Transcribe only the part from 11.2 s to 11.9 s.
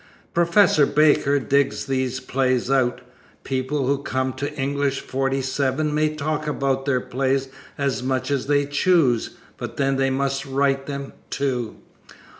too.